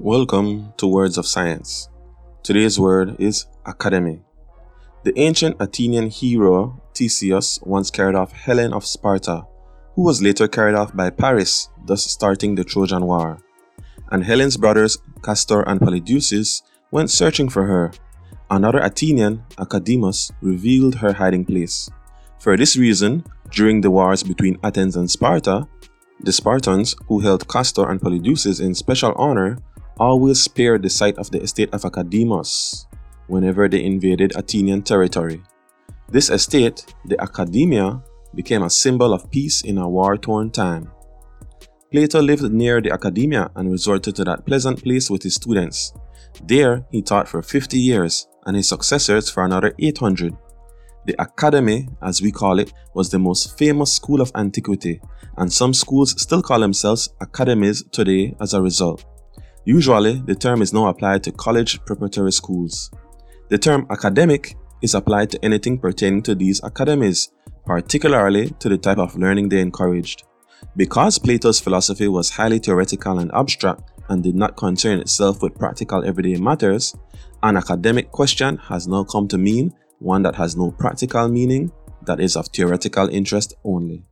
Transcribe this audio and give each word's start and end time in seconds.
Welcome 0.00 0.72
to 0.78 0.88
Words 0.88 1.18
of 1.18 1.26
Science. 1.26 1.88
Today's 2.42 2.80
word 2.80 3.14
is 3.20 3.46
academy. 3.64 4.22
The 5.04 5.16
ancient 5.16 5.56
Athenian 5.60 6.10
hero 6.10 6.82
Theseus 6.96 7.60
once 7.62 7.92
carried 7.92 8.16
off 8.16 8.32
Helen 8.32 8.72
of 8.72 8.84
Sparta, 8.84 9.46
who 9.94 10.02
was 10.02 10.20
later 10.20 10.48
carried 10.48 10.74
off 10.74 10.96
by 10.96 11.10
Paris, 11.10 11.68
thus 11.86 12.04
starting 12.04 12.56
the 12.56 12.64
Trojan 12.64 13.06
War. 13.06 13.38
And 14.10 14.24
Helen's 14.24 14.56
brothers 14.56 14.98
Castor 15.22 15.62
and 15.62 15.80
Polydeuces 15.80 16.62
went 16.90 17.08
searching 17.08 17.48
for 17.48 17.64
her. 17.64 17.92
Another 18.50 18.80
Athenian, 18.80 19.44
Academus, 19.58 20.32
revealed 20.40 20.96
her 20.96 21.12
hiding 21.12 21.44
place. 21.44 21.88
For 22.40 22.56
this 22.56 22.76
reason, 22.76 23.24
during 23.52 23.80
the 23.80 23.92
wars 23.92 24.24
between 24.24 24.58
Athens 24.64 24.96
and 24.96 25.08
Sparta, 25.08 25.68
the 26.18 26.32
Spartans, 26.32 26.96
who 27.06 27.20
held 27.20 27.48
Castor 27.48 27.88
and 27.88 28.00
Polydeuces 28.00 28.60
in 28.60 28.74
special 28.74 29.12
honor, 29.16 29.58
always 29.98 30.42
spared 30.42 30.82
the 30.82 30.90
site 30.90 31.18
of 31.18 31.30
the 31.30 31.40
estate 31.42 31.72
of 31.72 31.84
Academus 31.84 32.86
whenever 33.26 33.68
they 33.68 33.84
invaded 33.84 34.34
Athenian 34.36 34.82
territory. 34.82 35.42
This 36.10 36.30
estate, 36.30 36.94
the 37.06 37.20
Academia, 37.20 38.02
became 38.34 38.62
a 38.62 38.70
symbol 38.70 39.12
of 39.12 39.30
peace 39.30 39.62
in 39.62 39.78
a 39.78 39.88
war 39.88 40.16
torn 40.16 40.50
time. 40.50 40.90
Plato 41.90 42.20
lived 42.20 42.52
near 42.52 42.80
the 42.80 42.92
Academia 42.92 43.50
and 43.54 43.70
resorted 43.70 44.16
to 44.16 44.24
that 44.24 44.44
pleasant 44.44 44.82
place 44.82 45.08
with 45.08 45.22
his 45.22 45.36
students. 45.36 45.92
There, 46.42 46.84
he 46.90 47.00
taught 47.00 47.28
for 47.28 47.42
50 47.42 47.78
years 47.78 48.26
and 48.46 48.56
his 48.56 48.68
successors 48.68 49.30
for 49.30 49.44
another 49.44 49.74
800. 49.78 50.36
The 51.06 51.14
Academy, 51.22 51.88
as 52.02 52.20
we 52.20 52.32
call 52.32 52.58
it, 52.58 52.72
was 52.94 53.10
the 53.10 53.18
most 53.18 53.56
famous 53.58 53.92
school 53.92 54.20
of 54.20 54.32
antiquity, 54.34 55.00
and 55.36 55.52
some 55.52 55.74
schools 55.74 56.20
still 56.20 56.42
call 56.42 56.60
themselves 56.60 57.10
academies 57.20 57.84
today 57.92 58.34
as 58.40 58.54
a 58.54 58.62
result. 58.62 59.04
Usually, 59.64 60.20
the 60.26 60.34
term 60.34 60.60
is 60.60 60.72
now 60.72 60.88
applied 60.88 61.22
to 61.24 61.32
college 61.32 61.82
preparatory 61.84 62.32
schools. 62.32 62.90
The 63.48 63.58
term 63.58 63.86
academic 63.90 64.56
is 64.82 64.94
applied 64.94 65.30
to 65.30 65.44
anything 65.44 65.78
pertaining 65.78 66.22
to 66.24 66.34
these 66.34 66.62
academies, 66.62 67.30
particularly 67.64 68.50
to 68.58 68.68
the 68.68 68.76
type 68.76 68.98
of 68.98 69.16
learning 69.16 69.48
they 69.48 69.60
encouraged. 69.60 70.24
Because 70.76 71.18
Plato's 71.18 71.60
philosophy 71.60 72.08
was 72.08 72.30
highly 72.30 72.58
theoretical 72.58 73.18
and 73.18 73.30
abstract 73.32 73.90
and 74.10 74.22
did 74.22 74.34
not 74.34 74.56
concern 74.56 75.00
itself 75.00 75.42
with 75.42 75.54
practical 75.54 76.04
everyday 76.04 76.36
matters, 76.36 76.94
an 77.42 77.56
academic 77.56 78.10
question 78.10 78.58
has 78.58 78.86
now 78.86 79.04
come 79.04 79.28
to 79.28 79.38
mean 79.38 79.72
one 79.98 80.22
that 80.22 80.34
has 80.34 80.56
no 80.56 80.70
practical 80.72 81.28
meaning, 81.28 81.72
that 82.02 82.20
is 82.20 82.36
of 82.36 82.48
theoretical 82.48 83.08
interest 83.08 83.54
only. 83.64 84.04